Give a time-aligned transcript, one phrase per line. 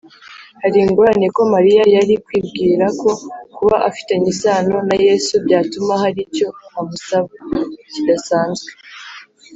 [0.61, 3.09] Hari ingorane ko Mariya yari kwibwira ko
[3.55, 6.47] kuba afitanye isano na Yesu byatuma hari icyo
[6.79, 7.29] amusaba
[7.91, 8.69] kidasanzwe